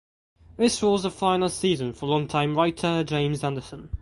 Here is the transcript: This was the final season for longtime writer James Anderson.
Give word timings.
This 0.57 0.81
was 0.81 1.03
the 1.03 1.11
final 1.11 1.47
season 1.47 1.93
for 1.93 2.07
longtime 2.07 2.57
writer 2.57 3.03
James 3.03 3.43
Anderson. 3.43 3.89